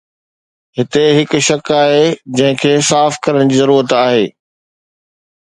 [0.77, 1.99] هتي هڪ شڪ آهي
[2.39, 4.27] جنهن کي صاف ڪرڻ جي ضرورت آهي.